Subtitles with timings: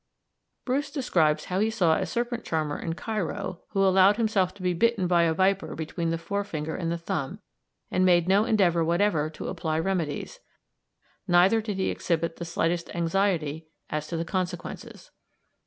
[0.65, 4.73] Bruce describes how he saw a serpent charmer in Cairo who allowed himself to be
[4.73, 7.39] bitten by a viper between the forefinger and the thumb,
[7.91, 10.39] and made no endeavour whatever to apply remedies,
[11.27, 15.11] neither did he exhibit the slightest anxiety as to the consequences.